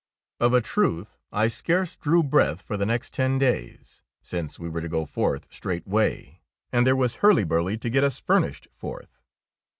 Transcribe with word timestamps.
Of 0.39 0.55
a 0.55 0.61
truth 0.61 1.19
I 1.31 1.47
scarce 1.47 1.95
drew 1.95 2.23
breath 2.23 2.59
for 2.63 2.75
the 2.75 2.87
next 2.87 3.13
ten 3.13 3.37
days, 3.37 4.01
since 4.23 4.57
we 4.57 4.67
were 4.67 4.81
to 4.81 4.89
go 4.89 5.05
forth 5.05 5.47
straightway, 5.53 6.41
and 6.71 6.87
there 6.87 6.95
was 6.95 7.17
hurly 7.21 7.43
burly 7.43 7.77
to 7.77 7.87
get 7.91 8.03
us 8.03 8.19
furnished 8.19 8.67
forth. 8.71 9.19